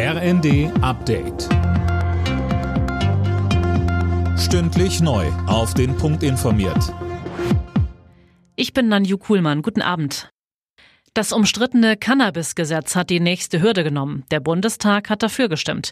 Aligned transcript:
RND 0.00 0.70
Update. 0.80 1.48
Stündlich 4.38 5.00
neu. 5.00 5.26
Auf 5.48 5.74
den 5.74 5.96
Punkt 5.96 6.22
informiert. 6.22 6.94
Ich 8.54 8.72
bin 8.72 8.86
Nanju 8.86 9.18
Kuhlmann. 9.18 9.60
Guten 9.60 9.82
Abend. 9.82 10.30
Das 11.14 11.32
umstrittene 11.32 11.96
Cannabis-Gesetz 11.96 12.94
hat 12.94 13.10
die 13.10 13.18
nächste 13.18 13.60
Hürde 13.60 13.82
genommen. 13.82 14.22
Der 14.30 14.38
Bundestag 14.38 15.10
hat 15.10 15.24
dafür 15.24 15.48
gestimmt. 15.48 15.90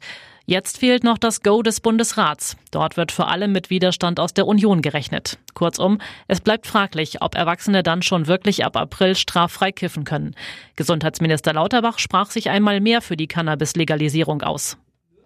Jetzt 0.49 0.79
fehlt 0.79 1.03
noch 1.03 1.19
das 1.19 1.43
Go 1.43 1.61
des 1.61 1.81
Bundesrats. 1.81 2.57
Dort 2.71 2.97
wird 2.97 3.11
vor 3.11 3.29
allem 3.29 3.51
mit 3.51 3.69
Widerstand 3.69 4.21
aus 4.21 4.33
der 4.33 4.47
Union 4.47 4.81
gerechnet. 4.81 5.39
Kurzum, 5.55 5.99
es 6.29 6.41
bleibt 6.41 6.69
fraglich, 6.69 7.21
ob 7.21 7.35
Erwachsene 7.35 7.83
dann 7.83 8.01
schon 8.01 8.29
wirklich 8.29 8.65
ab 8.65 8.77
April 8.77 9.17
straffrei 9.17 9.73
kiffen 9.73 10.05
können. 10.05 10.37
Gesundheitsminister 10.77 11.53
Lauterbach 11.53 11.99
sprach 11.99 12.31
sich 12.31 12.49
einmal 12.49 12.81
mehr 12.81 13.03
für 13.03 13.17
die 13.17 13.27
Cannabis-Legalisierung 13.27 14.43
aus. 14.43 14.79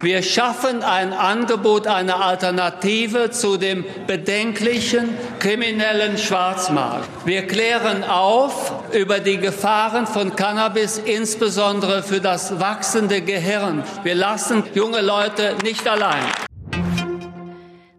Wir 0.02 0.22
schaffen 0.22 0.82
ein 0.82 1.12
Angebot, 1.12 1.86
eine 1.86 2.16
Alternative 2.16 3.30
zu 3.30 3.58
dem 3.58 3.84
bedenklichen 4.06 5.10
kriminellen 5.38 6.16
Schwarzmarkt. 6.16 7.06
Wir 7.26 7.46
klären 7.46 8.02
auf 8.04 8.72
über 8.94 9.18
die 9.18 9.36
Gefahren 9.36 10.06
von 10.06 10.34
Cannabis, 10.34 10.96
insbesondere 10.96 12.02
für 12.02 12.22
das 12.22 12.58
wachsende 12.58 13.20
Gehirn. 13.20 13.84
Wir 14.02 14.14
lassen 14.14 14.62
junge 14.74 15.02
Leute 15.02 15.56
nicht 15.64 15.86
allein. 15.86 16.24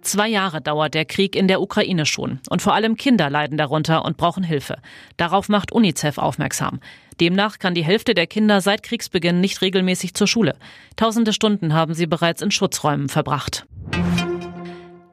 Zwei 0.02 0.28
Jahre 0.28 0.60
dauert 0.60 0.96
der 0.96 1.06
Krieg 1.06 1.36
in 1.36 1.48
der 1.48 1.62
Ukraine 1.62 2.08
schon. 2.08 2.40
Und 2.50 2.64
vor 2.64 2.74
allem 2.74 2.98
Kinder 2.98 3.30
leiden 3.30 3.60
darunter 3.60 4.04
und 4.06 4.18
brauchen 4.18 4.44
Hilfe. 4.44 4.78
Darauf 5.18 5.50
macht 5.50 5.72
UNICEF 5.72 6.18
aufmerksam. 6.18 6.80
Demnach 7.22 7.60
kann 7.60 7.76
die 7.76 7.86
Hälfte 7.86 8.16
der 8.16 8.26
Kinder 8.26 8.62
seit 8.62 8.82
Kriegsbeginn 8.82 9.40
nicht 9.40 9.62
regelmäßig 9.62 10.16
zur 10.16 10.26
Schule. 10.26 10.56
Tausende 10.96 11.34
Stunden 11.34 11.74
haben 11.74 11.94
sie 11.94 12.08
bereits 12.08 12.42
in 12.42 12.50
Schutzräumen 12.50 13.10
verbracht. 13.10 13.68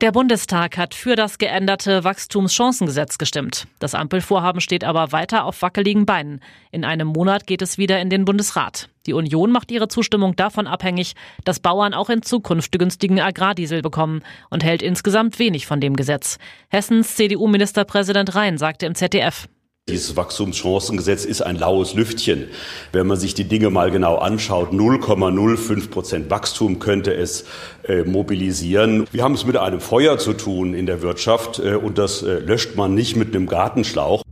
Der 0.00 0.12
Bundestag 0.12 0.78
hat 0.78 0.94
für 0.94 1.16
das 1.16 1.36
geänderte 1.36 2.04
Wachstumschancengesetz 2.04 3.18
gestimmt. 3.18 3.66
Das 3.78 3.94
Ampelvorhaben 3.94 4.62
steht 4.62 4.84
aber 4.84 5.12
weiter 5.12 5.44
auf 5.44 5.60
wackeligen 5.60 6.06
Beinen. 6.06 6.40
In 6.70 6.84
einem 6.84 7.08
Monat 7.08 7.46
geht 7.46 7.60
es 7.60 7.76
wieder 7.76 8.00
in 8.00 8.08
den 8.08 8.24
Bundesrat. 8.24 8.88
Die 9.06 9.12
Union 9.12 9.50
macht 9.50 9.70
ihre 9.70 9.88
Zustimmung 9.88 10.34
davon 10.34 10.66
abhängig, 10.66 11.14
dass 11.44 11.60
Bauern 11.60 11.92
auch 11.92 12.08
in 12.08 12.22
Zukunft 12.22 12.72
günstigen 12.78 13.20
Agrardiesel 13.20 13.82
bekommen 13.82 14.22
und 14.48 14.64
hält 14.64 14.82
insgesamt 14.82 15.38
wenig 15.40 15.66
von 15.66 15.80
dem 15.80 15.94
Gesetz. 15.94 16.38
Hessens 16.68 17.16
CDU-Ministerpräsident 17.16 18.34
Rhein 18.34 18.56
sagte 18.56 18.86
im 18.86 18.94
ZDF. 18.94 19.48
Dieses 19.88 20.16
Wachstumschancengesetz 20.16 21.24
ist 21.24 21.40
ein 21.40 21.56
laues 21.56 21.94
Lüftchen. 21.94 22.48
Wenn 22.92 23.06
man 23.06 23.16
sich 23.16 23.34
die 23.34 23.44
Dinge 23.44 23.70
mal 23.70 23.90
genau 23.90 24.16
anschaut, 24.16 24.72
0,05 24.72 25.88
Prozent 25.88 26.30
Wachstum 26.30 26.78
könnte 26.78 27.14
es 27.14 27.46
äh, 27.84 28.02
mobilisieren. 28.02 29.06
Wir 29.12 29.24
haben 29.24 29.34
es 29.34 29.46
mit 29.46 29.56
einem 29.56 29.80
Feuer 29.80 30.18
zu 30.18 30.34
tun 30.34 30.74
in 30.74 30.86
der 30.86 31.00
Wirtschaft 31.00 31.58
äh, 31.58 31.74
und 31.74 31.96
das 31.96 32.22
äh, 32.22 32.38
löscht 32.38 32.76
man 32.76 32.94
nicht 32.94 33.16
mit 33.16 33.34
einem 33.34 33.46
Gartenschlauch. 33.46 34.22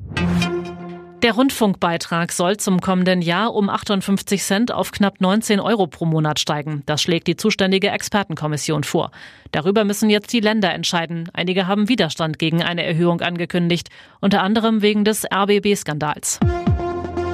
Der 1.27 1.35
Rundfunkbeitrag 1.35 2.31
soll 2.31 2.57
zum 2.57 2.81
kommenden 2.81 3.21
Jahr 3.21 3.53
um 3.53 3.69
58 3.69 4.41
Cent 4.45 4.71
auf 4.71 4.93
knapp 4.93 5.21
19 5.21 5.59
Euro 5.59 5.89
pro 5.89 6.05
Monat 6.05 6.39
steigen. 6.39 6.85
Das 6.87 7.03
schlägt 7.03 7.27
die 7.27 7.35
zuständige 7.35 7.89
Expertenkommission 7.89 8.85
vor. 8.85 9.11
Darüber 9.51 9.83
müssen 9.83 10.09
jetzt 10.09 10.33
die 10.33 10.39
Länder 10.39 10.73
entscheiden. 10.73 11.29
Einige 11.33 11.67
haben 11.67 11.89
Widerstand 11.89 12.39
gegen 12.39 12.63
eine 12.63 12.85
Erhöhung 12.87 13.23
angekündigt, 13.23 13.89
unter 14.21 14.41
anderem 14.41 14.83
wegen 14.83 15.05
des 15.05 15.25
RBB-Skandals. 15.25 16.39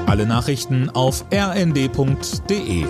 Alle 0.06 0.24
Nachrichten 0.24 0.88
auf 0.88 1.26
rnd.de 1.30 2.86